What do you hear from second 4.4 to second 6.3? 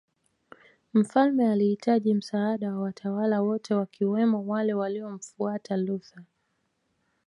wale waliomfuata Luther